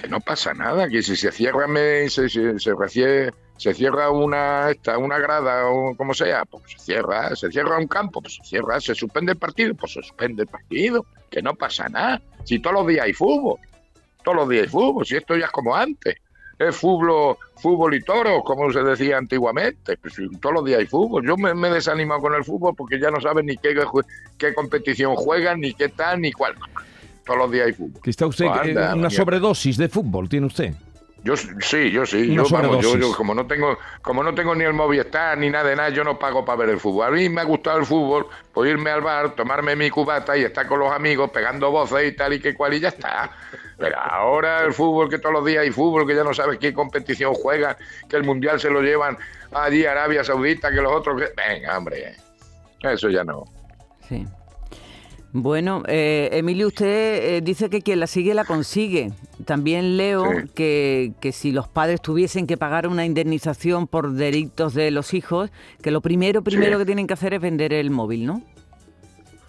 Que 0.00 0.08
no 0.08 0.20
pasa 0.20 0.54
nada, 0.54 0.88
que 0.88 1.02
si 1.02 1.16
se 1.16 1.32
cierra, 1.32 1.66
se, 2.08 2.28
se, 2.28 2.58
se 3.56 3.74
cierra 3.74 4.10
una 4.10 4.70
esta, 4.70 4.98
una 4.98 5.18
grada 5.18 5.66
o 5.66 5.94
como 5.96 6.14
sea, 6.14 6.44
pues 6.44 6.62
se 6.66 6.78
cierra, 6.78 7.34
se 7.36 7.50
cierra 7.50 7.78
un 7.78 7.86
campo, 7.86 8.20
pues 8.20 8.34
se 8.34 8.44
cierra, 8.44 8.80
se 8.80 8.94
suspende 8.94 9.32
el 9.32 9.38
partido, 9.38 9.74
pues 9.74 9.92
se 9.92 10.02
suspende 10.02 10.42
el 10.42 10.48
partido, 10.48 11.06
que 11.30 11.42
no 11.42 11.54
pasa 11.54 11.88
nada. 11.88 12.20
Si 12.44 12.58
todos 12.58 12.74
los 12.74 12.86
días 12.86 13.04
hay 13.04 13.12
fútbol, 13.12 13.58
todos 14.22 14.36
los 14.36 14.48
días 14.48 14.64
hay 14.64 14.68
fútbol, 14.68 15.06
si 15.06 15.16
esto 15.16 15.36
ya 15.36 15.46
es 15.46 15.52
como 15.52 15.74
antes. 15.74 16.16
Es 16.56 16.76
fútbol, 16.76 17.36
fútbol 17.56 17.94
y 17.94 18.00
toros, 18.00 18.42
como 18.44 18.72
se 18.72 18.82
decía 18.82 19.18
antiguamente. 19.18 19.96
Pues 19.96 20.14
todos 20.40 20.54
los 20.54 20.64
días 20.64 20.78
hay 20.78 20.86
fútbol. 20.86 21.26
Yo 21.26 21.36
me, 21.36 21.52
me 21.52 21.68
he 21.68 21.72
desanimado 21.72 22.20
con 22.20 22.34
el 22.34 22.44
fútbol 22.44 22.74
porque 22.76 23.00
ya 23.00 23.10
no 23.10 23.20
saben 23.20 23.46
ni 23.46 23.56
qué, 23.56 23.74
qué 24.38 24.54
competición 24.54 25.16
juegan, 25.16 25.60
ni 25.60 25.74
qué 25.74 25.88
tal, 25.88 26.20
ni 26.20 26.30
cuál. 26.30 26.54
Todos 27.24 27.38
los 27.38 27.50
días 27.50 27.66
hay 27.66 27.72
fútbol. 27.72 28.02
Que 28.02 28.10
está 28.10 28.26
usted 28.26 28.46
Pues 28.46 28.66
eh, 28.66 28.70
anda, 28.70 28.94
una 28.94 29.10
sobredosis 29.10 29.76
de 29.76 29.88
fútbol, 29.88 30.28
tiene 30.28 30.46
usted. 30.46 30.74
Yo 31.24 31.36
sí, 31.38 31.90
yo 31.90 32.04
sí. 32.04 32.30
Una 32.30 32.42
Yo, 32.42 32.48
vamos, 32.50 32.82
yo, 32.82 32.98
yo 32.98 33.16
como 33.16 33.34
no 33.34 33.46
tengo, 33.46 33.78
como 34.02 34.22
no 34.22 34.34
tengo 34.34 34.54
ni 34.54 34.64
el 34.64 34.74
Movistar 34.74 35.38
ni 35.38 35.48
nada 35.48 35.70
de 35.70 35.76
nada, 35.76 35.88
yo 35.88 36.04
no 36.04 36.18
pago 36.18 36.44
para 36.44 36.58
ver 36.58 36.68
el 36.68 36.78
fútbol. 36.78 37.06
A 37.06 37.10
mí 37.10 37.30
me 37.30 37.40
ha 37.40 37.44
gustado 37.44 37.78
el 37.78 37.86
fútbol, 37.86 38.26
pues 38.52 38.70
irme 38.70 38.90
al 38.90 39.00
bar, 39.00 39.34
tomarme 39.34 39.74
mi 39.74 39.88
cubata 39.88 40.36
y 40.36 40.42
estar 40.42 40.66
con 40.66 40.80
los 40.80 40.92
amigos 40.92 41.30
pegando 41.30 41.70
voces 41.70 42.12
y 42.12 42.14
tal 42.14 42.34
y 42.34 42.40
que 42.40 42.54
cual 42.54 42.74
y 42.74 42.80
ya 42.80 42.88
está. 42.88 43.30
Pero 43.78 43.98
ahora 43.98 44.64
el 44.64 44.74
fútbol 44.74 45.08
que 45.08 45.18
todos 45.18 45.32
los 45.32 45.46
días 45.46 45.62
hay 45.62 45.70
fútbol, 45.70 46.06
que 46.06 46.14
ya 46.14 46.24
no 46.24 46.34
sabes 46.34 46.58
qué 46.58 46.74
competición 46.74 47.32
juegan, 47.32 47.74
que 48.06 48.16
el 48.16 48.24
mundial 48.24 48.60
se 48.60 48.68
lo 48.68 48.82
llevan 48.82 49.16
allí 49.50 49.86
a 49.86 49.92
Arabia 49.92 50.24
Saudita, 50.24 50.70
que 50.70 50.82
los 50.82 50.92
otros 50.92 51.20
que... 51.20 51.28
Venga, 51.34 51.78
hombre. 51.78 52.16
Eso 52.82 53.08
ya 53.08 53.24
no. 53.24 53.44
Sí. 54.06 54.26
Bueno, 55.36 55.82
eh, 55.88 56.28
Emilio, 56.30 56.68
usted 56.68 56.86
eh, 57.36 57.40
dice 57.42 57.68
que 57.68 57.82
quien 57.82 57.98
la 57.98 58.06
sigue 58.06 58.34
la 58.34 58.44
consigue. 58.44 59.10
también 59.44 59.96
leo 59.96 60.30
Sí. 60.30 60.48
que, 60.54 61.12
que 61.20 61.32
si 61.32 61.50
los 61.50 61.66
padres 61.66 62.00
tuviesen 62.00 62.46
que 62.46 62.56
pagar 62.56 62.86
una 62.86 63.04
indemnización 63.04 63.88
por 63.88 64.12
delitos 64.12 64.74
de 64.74 64.92
los 64.92 65.12
hijos, 65.12 65.50
que 65.82 65.90
lo 65.90 66.00
primero, 66.00 66.42
primero 66.42 66.74
Sí. 66.74 66.78
que 66.78 66.86
tienen 66.86 67.08
que 67.08 67.14
hacer 67.14 67.34
es 67.34 67.40
vender 67.40 67.72
el 67.72 67.90
móvil, 67.90 68.26
¿no? 68.26 68.42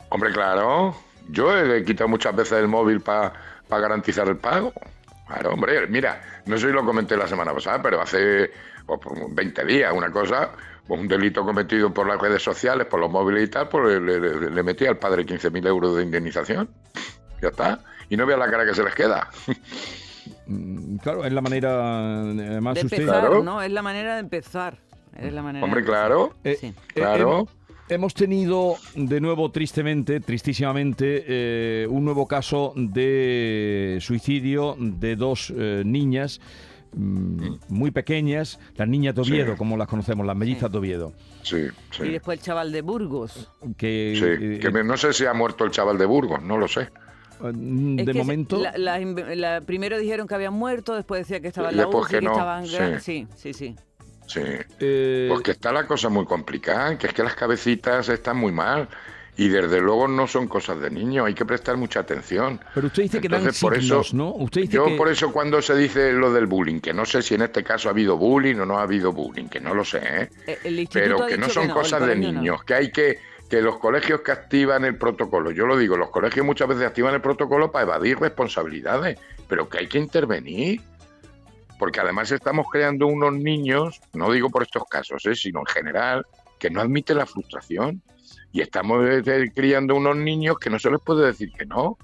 Hombre, 0.10 0.32
claro. 0.34 0.96
Yo 1.30 1.56
he 1.56 1.84
quitado 1.86 2.08
muchas 2.08 2.36
veces 2.36 2.54
el 2.58 2.68
móvil 2.68 3.02
para 3.02 3.34
garantizar 3.70 4.28
el 4.28 4.38
pago. 4.38 4.74
Claro, 5.28 5.52
hombre, 5.54 5.86
mira, 5.88 6.20
no 6.48 6.58
sé 6.58 6.66
si 6.68 6.74
lo 6.74 6.84
comenté 6.84 7.16
la 7.16 7.28
semana 7.28 7.54
pasada, 7.54 7.80
pero 7.84 8.02
hace 8.02 8.50
pues, 8.86 9.00
por 9.02 9.34
20 9.34 9.66
días 9.66 9.94
una 9.96 10.12
cosa, 10.12 10.52
pues, 10.88 11.00
un 11.00 11.08
delito 11.08 11.44
cometido 11.44 11.94
por 11.94 12.08
las 12.08 12.20
redes 12.20 12.42
sociales, 12.44 12.88
por 12.88 13.00
los 13.00 13.10
móviles 13.12 13.48
y 13.48 13.52
tal, 13.52 13.70
pues 13.70 14.02
le, 14.02 14.20
le- 14.20 14.50
le 14.52 14.64
metí 14.64 14.86
al 14.86 14.98
padre 14.98 15.26
15.000 15.26 15.68
euros 15.68 15.96
de 15.98 16.04
indemnización. 16.04 16.70
Ya 17.42 17.50
está. 17.50 17.80
Y 18.10 18.18
no 18.18 18.26
vea 18.26 18.38
la 18.38 18.50
cara 18.50 18.66
que 18.66 18.74
se 18.76 18.84
les 18.84 18.94
queda. 18.96 19.30
Mm, 20.48 20.98
Claro, 20.98 21.26
es 21.26 21.34
la 21.34 21.42
manera, 21.42 22.22
además 22.22 22.76
de 22.76 22.86
usted... 22.86 23.00
empezar, 23.00 23.20
Claro. 23.22 23.44
¿no? 23.44 23.62
Es 23.62 23.72
la 23.72 23.82
manera 23.82 24.14
de 24.16 24.20
empezar. 24.22 24.78
Es 25.18 25.32
la 25.34 25.42
manera 25.42 25.64
Hombre, 25.64 25.82
de 25.82 25.88
claro. 25.88 26.34
Eh, 26.44 26.58
Sí. 26.60 26.68
eh, 26.68 26.74
Claro. 26.94 27.46
hem- 27.46 27.48
hemos 27.90 28.14
tenido 28.14 28.76
de 28.96 29.22
nuevo, 29.22 29.52
tristemente, 29.52 30.20
tristísimamente, 30.20 31.24
eh, 31.28 31.88
un 31.90 32.04
nuevo 32.06 32.28
caso 32.28 32.74
de 32.76 33.98
suicidio 34.02 34.76
de 34.80 35.16
dos 35.16 35.54
eh, 35.56 35.84
niñas 35.86 36.42
mm, 36.96 37.56
muy 37.70 37.92
pequeñas, 37.92 38.60
las 38.76 38.88
niñas 38.88 39.16
de 39.16 39.22
Oviedo, 39.22 39.52
Sí. 39.54 39.58
como 39.58 39.78
las 39.78 39.88
conocemos, 39.88 40.26
las 40.26 40.36
mellizas 40.36 40.70
Sí. 40.70 40.72
de 40.72 40.78
Oviedo. 40.78 41.14
Sí, 41.44 41.58
Y 41.58 41.96
sí. 41.96 42.10
después 42.10 42.40
el 42.40 42.44
chaval 42.46 42.72
de 42.72 42.82
Burgos. 42.82 43.52
Que, 43.78 44.14
Sí, 44.18 44.46
eh, 44.56 44.60
que 44.60 44.72
me- 44.72 44.84
no 44.84 44.98
sé 44.98 45.14
si 45.14 45.26
ha 45.26 45.34
muerto 45.34 45.66
el 45.66 45.72
chaval 45.72 45.98
de 45.98 46.06
Burgos, 46.06 46.42
no 46.42 46.58
lo 46.58 46.68
sé. 46.68 46.90
mm, 47.42 48.00
Es 48.00 48.06
de 48.06 48.14
momento... 48.14 48.58
la- 48.58 48.78
la 48.78 49.00
inve- 49.02 49.36
la- 49.36 49.60
primero 49.62 50.00
dijeron 50.00 50.26
que 50.28 50.36
habían 50.36 50.54
muerto, 50.54 50.96
después 50.96 51.20
decía 51.22 51.42
que 51.42 51.50
estaba 51.50 51.70
en 51.70 51.76
la 51.78 51.84
Después 51.84 52.06
UCI, 52.06 52.12
que 52.14 52.20
que 52.20 52.26
no, 52.26 52.32
estaban... 52.32 52.66
sí. 52.66 52.78
Sí, 53.02 53.28
sí, 53.36 53.54
sí. 53.54 53.76
Sí. 54.28 54.40
eh, 54.80 55.28
Pues 55.30 55.42
que 55.44 55.52
está 55.52 55.72
la 55.72 55.86
cosa 55.86 56.10
muy 56.10 56.26
complicada, 56.26 56.98
que 56.98 57.08
es 57.08 57.14
que 57.14 57.22
las 57.24 57.36
cabecitas 57.36 58.08
están 58.10 58.38
muy 58.38 58.52
mal 58.52 58.88
y 59.38 59.50
desde 59.50 59.82
luego 59.82 60.08
no 60.08 60.28
son 60.28 60.48
cosas 60.48 60.80
de 60.80 60.90
niños, 60.90 61.26
hay 61.28 61.34
que 61.34 61.46
prestar 61.46 61.78
mucha 61.78 62.00
atención. 62.00 62.60
pero 62.74 62.88
usted 62.88 63.04
dice 63.04 63.22
que 63.22 63.28
dan 63.30 63.44
por 63.60 63.80
signos, 63.80 64.08
eso- 64.08 64.16
¿no? 64.16 64.34
Usted 64.36 64.62
dice 64.62 64.74
Yo 64.74 64.86
que... 64.86 64.96
por 64.96 65.10
eso 65.10 65.32
cuando 65.32 65.62
se 65.62 65.76
dice 65.76 66.14
lo 66.14 66.32
del 66.32 66.46
bullying, 66.48 66.80
que 66.80 66.94
no 66.94 67.06
sé 67.06 67.22
si 67.22 67.36
en 67.36 67.42
este 67.42 67.64
caso 67.64 67.90
ha 67.90 67.92
habido 67.92 68.18
bullying 68.18 68.56
o 68.56 68.66
no 68.66 68.78
ha 68.78 68.84
habido 68.84 69.12
bullying, 69.12 69.48
que 69.48 69.60
no 69.60 69.74
lo 69.74 69.84
sé, 69.84 69.98
¿eh? 70.04 70.30
Eh, 70.48 70.60
El 70.64 70.90
pero 70.92 71.26
que 71.28 71.38
no 71.38 71.50
son 71.50 71.68
cosas 71.70 72.06
de 72.08 72.16
no. 72.16 72.32
niños, 72.32 72.64
que 72.64 72.74
hay 72.74 72.92
que 72.92 73.20
que 73.50 73.62
los 73.62 73.78
colegios 73.78 74.22
que 74.22 74.32
activan 74.32 74.86
el 74.86 74.98
protocolo, 74.98 75.52
yo 75.52 75.68
lo 75.68 75.78
digo, 75.78 75.96
los 75.98 76.10
colegios 76.10 76.44
muchas 76.44 76.68
veces 76.68 76.88
activan 76.88 77.14
el 77.14 77.22
protocolo 77.22 77.72
para 77.72 77.84
evadir 77.84 78.18
responsabilidades, 78.20 79.20
pero 79.48 79.70
que 79.70 79.78
hay 79.80 79.88
que 79.88 80.00
intervenir. 80.00 80.82
Porque 81.78 82.00
además 82.00 82.32
estamos 82.32 82.66
creando 82.72 83.06
unos 83.06 83.34
niños, 83.34 84.00
no 84.14 84.32
digo 84.32 84.50
por 84.50 84.64
estos 84.64 84.84
casos, 84.90 85.24
¿eh? 85.28 85.36
sino 85.36 85.60
en 85.60 85.66
general, 85.68 86.26
que 86.58 86.70
no 86.72 86.82
admiten 86.82 87.18
la 87.18 87.26
frustración. 87.28 88.02
Y 88.56 88.62
estamos 88.62 89.06
criando 89.54 89.96
unos 89.96 90.16
niños 90.16 90.58
que 90.58 90.70
no 90.70 90.80
se 90.80 90.90
les 90.90 91.02
puede 91.02 91.26
decir 91.26 91.52
que 91.52 91.66
no. 91.66 91.98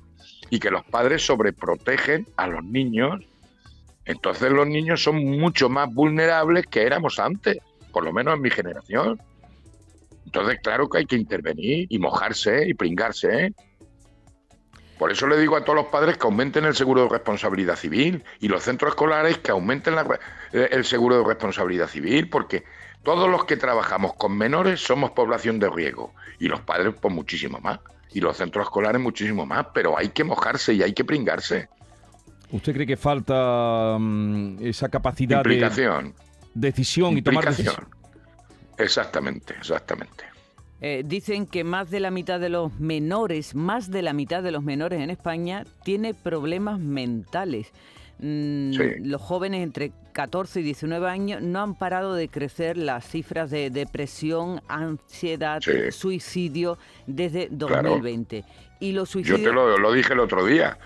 Y 0.49 0.59
que 0.59 0.69
los 0.69 0.83
padres 0.83 1.25
sobreprotegen 1.25 2.27
a 2.35 2.45
los 2.47 2.61
niños. 2.65 3.21
Entonces 4.03 4.51
los 4.51 4.67
niños 4.67 5.01
son 5.01 5.23
mucho 5.39 5.69
más 5.69 5.87
vulnerables 5.93 6.65
que 6.67 6.83
éramos 6.83 7.19
antes, 7.19 7.59
por 7.93 8.03
lo 8.03 8.11
menos 8.11 8.35
en 8.35 8.41
mi 8.41 8.49
generación. 8.49 9.21
Entonces, 10.25 10.59
claro 10.61 10.89
que 10.89 10.97
hay 10.97 11.05
que 11.05 11.15
intervenir 11.15 11.87
y 11.87 11.99
mojarse 11.99 12.67
y 12.67 12.73
pringarse. 12.73 13.45
¿eh? 13.45 13.53
Por 14.99 15.09
eso 15.09 15.27
le 15.27 15.39
digo 15.39 15.55
a 15.55 15.63
todos 15.63 15.77
los 15.77 15.85
padres 15.85 16.17
que 16.17 16.25
aumenten 16.25 16.65
el 16.65 16.75
seguro 16.75 17.03
de 17.03 17.09
responsabilidad 17.11 17.77
civil 17.77 18.25
y 18.41 18.49
los 18.49 18.63
centros 18.63 18.89
escolares 18.89 19.37
que 19.37 19.51
aumenten 19.51 19.95
eh, 20.51 20.67
el 20.69 20.83
seguro 20.83 21.19
de 21.19 21.23
responsabilidad 21.23 21.87
civil, 21.87 22.29
porque 22.29 22.65
todos 23.03 23.29
los 23.29 23.45
que 23.45 23.57
trabajamos 23.57 24.13
con 24.13 24.37
menores 24.37 24.79
somos 24.79 25.11
población 25.11 25.59
de 25.59 25.69
riesgo 25.69 26.13
y 26.39 26.47
los 26.47 26.61
padres 26.61 26.93
pues 26.99 27.13
muchísimo 27.13 27.59
más 27.59 27.79
y 28.13 28.19
los 28.19 28.37
centros 28.37 28.65
escolares 28.65 29.01
muchísimo 29.01 29.45
más, 29.45 29.67
pero 29.73 29.97
hay 29.97 30.09
que 30.09 30.23
mojarse 30.23 30.73
y 30.73 30.83
hay 30.83 30.93
que 30.93 31.05
pringarse. 31.05 31.69
¿Usted 32.51 32.73
cree 32.73 32.85
que 32.85 32.97
falta 32.97 33.97
mm, 33.97 34.57
esa 34.61 34.89
capacidad 34.89 35.43
de 35.43 35.53
Implicación, 35.53 36.13
decisión 36.53 37.17
y 37.17 37.21
tomar 37.21 37.45
decisiones? 37.45 37.87
Exactamente, 38.77 39.53
exactamente. 39.57 40.25
Eh, 40.81 41.03
dicen 41.05 41.45
que 41.45 41.63
más 41.63 41.91
de 41.91 41.99
la 41.99 42.09
mitad 42.09 42.39
de 42.39 42.49
los 42.49 42.79
menores, 42.79 43.53
más 43.53 43.91
de 43.91 44.01
la 44.01 44.13
mitad 44.13 44.41
de 44.41 44.51
los 44.51 44.63
menores 44.63 44.99
en 44.99 45.11
España 45.11 45.63
tiene 45.83 46.13
problemas 46.13 46.79
mentales. 46.79 47.71
Mm, 48.21 48.71
Sí. 48.73 48.83
Los 49.03 49.21
jóvenes 49.21 49.63
entre 49.63 49.91
14 50.13 50.59
y 50.59 50.63
19 50.63 51.09
años 51.09 51.41
no 51.41 51.59
han 51.61 51.75
parado 51.75 52.13
de 52.13 52.29
crecer 52.29 52.77
las 52.77 53.05
cifras 53.07 53.49
de 53.49 53.69
depresión, 53.71 54.61
ansiedad, 54.67 55.59
Sí. 55.61 55.91
suicidio 55.91 56.77
desde 57.07 57.47
Claro. 57.47 57.89
2020. 57.89 58.43
Y 58.79 58.91
los 58.93 59.09
Yo 59.09 59.13
suicidios... 59.13 59.41
te 59.41 59.51
lo, 59.51 59.77
lo 59.77 59.91
dije 59.91 60.13
el 60.13 60.19
otro 60.19 60.45
día. 60.45 60.77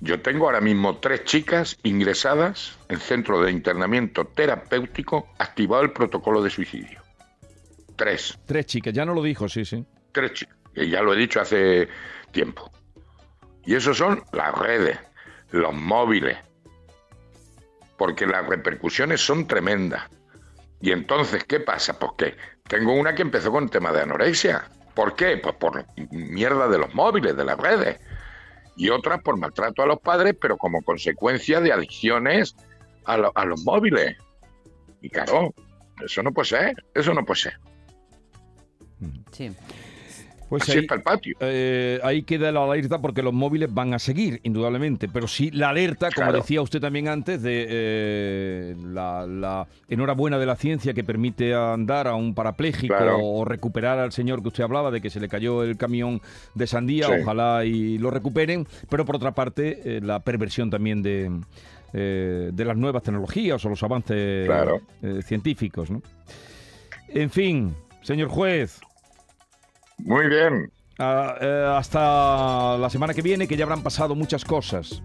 Yo 0.00 0.20
tengo 0.22 0.46
ahora 0.46 0.60
mismo 0.60 0.96
tres 0.96 1.24
chicas 1.24 1.76
ingresadas 1.82 2.78
en 2.88 2.98
centro 2.98 3.40
de 3.42 3.50
internamiento 3.52 4.24
terapéutico 4.24 5.28
activado 5.38 5.82
el 5.82 5.92
protocolo 5.92 6.42
de 6.42 6.48
suicidio. 6.50 7.02
Tres, 7.96 8.38
Tres 8.46 8.64
chicas, 8.66 8.94
ya 8.94 9.04
no 9.04 9.12
lo 9.14 9.22
dijo, 9.22 9.48
sí, 9.48 9.64
sí. 9.64 9.84
tres 10.12 10.32
chicas. 10.32 10.56
Que 10.74 10.88
ya 10.88 11.02
lo 11.02 11.12
he 11.12 11.16
dicho 11.16 11.40
hace 11.40 11.88
tiempo. 12.32 12.70
Y 13.66 13.74
eso 13.74 13.92
son 13.92 14.22
las 14.32 14.56
redes, 14.58 14.98
los 15.50 15.74
móviles. 15.74 16.38
Porque 18.00 18.26
las 18.26 18.46
repercusiones 18.46 19.20
son 19.20 19.46
tremendas. 19.46 20.04
Y 20.80 20.90
entonces, 20.90 21.44
¿qué 21.44 21.60
pasa? 21.60 21.98
Pues 21.98 22.12
que 22.16 22.34
tengo 22.66 22.94
una 22.94 23.14
que 23.14 23.20
empezó 23.20 23.52
con 23.52 23.68
tema 23.68 23.92
de 23.92 24.00
anorexia. 24.00 24.64
¿Por 24.94 25.14
qué? 25.14 25.36
Pues 25.36 25.54
por 25.56 25.84
mierda 26.10 26.66
de 26.68 26.78
los 26.78 26.94
móviles, 26.94 27.36
de 27.36 27.44
las 27.44 27.58
redes. 27.58 28.00
Y 28.76 28.88
otras 28.88 29.20
por 29.22 29.36
maltrato 29.36 29.82
a 29.82 29.86
los 29.86 30.00
padres, 30.00 30.34
pero 30.40 30.56
como 30.56 30.80
consecuencia 30.80 31.60
de 31.60 31.74
adicciones 31.74 32.56
a, 33.04 33.18
lo- 33.18 33.32
a 33.34 33.44
los 33.44 33.62
móviles. 33.64 34.16
Y 35.02 35.10
claro, 35.10 35.52
eso 36.02 36.22
no 36.22 36.32
puede 36.32 36.48
ser, 36.48 36.82
eso 36.94 37.12
no 37.12 37.22
puede 37.26 37.40
ser. 37.40 37.58
Sí. 39.32 39.50
Pues 40.50 40.64
Así 40.64 40.72
ahí, 40.72 40.78
está 40.80 40.96
el 40.96 41.02
patio. 41.02 41.36
eh, 41.40 42.00
ahí 42.02 42.22
queda 42.24 42.50
la 42.52 42.64
alerta 42.64 43.00
porque 43.00 43.22
los 43.22 43.32
móviles 43.32 43.72
van 43.72 43.94
a 43.94 43.98
seguir, 44.00 44.40
indudablemente. 44.42 45.08
Pero 45.08 45.26
sí 45.28 45.50
la 45.52 45.70
alerta, 45.70 46.10
como 46.10 46.26
Claro. 46.26 46.38
decía 46.38 46.60
usted 46.60 46.80
también 46.80 47.06
antes, 47.08 47.40
de 47.40 47.66
eh, 47.70 48.76
la, 48.84 49.26
la 49.28 49.66
enhorabuena 49.88 50.38
de 50.38 50.46
la 50.46 50.56
ciencia 50.56 50.92
que 50.92 51.04
permite 51.04 51.54
andar 51.54 52.08
a 52.08 52.16
un 52.16 52.34
parapléjico 52.34 52.96
Claro. 52.96 53.18
o 53.22 53.44
recuperar 53.44 54.00
al 54.00 54.10
señor 54.10 54.42
que 54.42 54.48
usted 54.48 54.64
hablaba 54.64 54.90
de 54.90 55.00
que 55.00 55.08
se 55.08 55.20
le 55.20 55.28
cayó 55.28 55.62
el 55.62 55.76
camión 55.76 56.20
de 56.56 56.66
sandía, 56.66 57.06
Sí. 57.06 57.12
ojalá 57.22 57.64
y 57.64 57.98
lo 57.98 58.10
recuperen. 58.10 58.66
Pero 58.90 59.04
por 59.04 59.14
otra 59.16 59.30
parte, 59.32 59.80
eh, 59.84 60.00
la 60.02 60.18
perversión 60.20 60.68
también 60.68 61.00
de, 61.02 61.30
de 61.92 62.64
las 62.64 62.76
nuevas 62.76 63.02
tecnologías 63.04 63.64
o 63.64 63.68
los 63.68 63.82
avances 63.84 64.46
Claro. 64.46 64.80
científicos. 65.22 65.90
¿no? 65.90 66.02
En 67.08 67.30
fin, 67.30 67.74
señor 68.02 68.28
juez. 68.28 68.80
Muy 70.04 70.28
bien. 70.28 70.70
Ah, 70.98 71.34
eh, 71.40 71.74
hasta 71.76 72.76
la 72.78 72.90
semana 72.90 73.14
que 73.14 73.22
viene, 73.22 73.48
que 73.48 73.56
ya 73.56 73.64
habrán 73.64 73.82
pasado 73.82 74.14
muchas 74.14 74.44
cosas. 74.44 75.02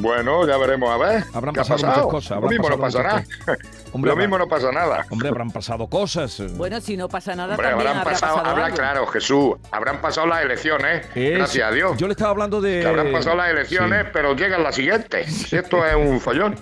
Bueno, 0.00 0.46
ya 0.46 0.56
veremos 0.58 0.90
a 0.90 0.96
ver. 0.96 1.24
Habrán 1.34 1.52
¿Qué 1.54 1.60
ha 1.60 1.64
pasado 1.64 1.88
muchas 1.88 2.06
cosas, 2.06 2.40
Lo 2.40 2.48
mismo 2.48 2.68
no 2.70 2.78
pasa 2.78 3.02
nada. 3.02 3.24
Hombre, 3.92 4.08
Lo 4.10 4.12
habrá- 4.12 4.22
mismo 4.22 4.38
no 4.38 4.46
pasa 4.46 4.70
nada. 4.70 5.04
Hombre, 5.10 5.28
habrán 5.28 5.50
pasado 5.50 5.88
cosas. 5.88 6.40
Bueno, 6.56 6.80
si 6.80 6.96
no 6.96 7.08
pasa 7.08 7.34
nada, 7.34 7.54
Hombre, 7.54 7.68
también 7.70 7.88
habrán 7.88 8.00
habrá 8.02 8.12
pasado, 8.12 8.34
pasado 8.36 8.50
habrá, 8.52 8.64
algo. 8.66 8.76
claro, 8.76 9.06
Jesús, 9.08 9.54
habrán 9.72 10.00
pasado 10.00 10.28
las 10.28 10.44
elecciones, 10.44 11.04
Es- 11.16 11.36
gracias 11.38 11.68
a 11.68 11.72
Dios. 11.72 11.96
Yo 11.96 12.06
le 12.06 12.12
estaba 12.12 12.30
hablando 12.30 12.60
de. 12.60 12.80
Que 12.80 12.86
habrán 12.86 13.10
pasado 13.10 13.36
las 13.36 13.50
elecciones, 13.50 14.04
Sí. 14.04 14.10
pero 14.12 14.36
llegan 14.36 14.62
las 14.62 14.74
siguientes. 14.76 15.32
Si 15.48 15.56
esto 15.56 15.84
es 15.84 15.96
un 15.96 16.20
follón. 16.20 16.54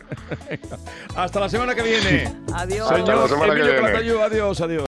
Hasta 1.16 1.40
la 1.40 1.48
semana 1.50 1.74
que 1.74 1.82
viene. 1.82 2.32
Adiós. 2.54 2.90
Hasta 2.90 2.98
la 2.98 3.26
Señor 3.26 3.28
semana 3.28 3.54
que 3.54 3.60
Emilio 3.60 4.22
adiós, 4.24 4.60
adiós. 4.62 4.82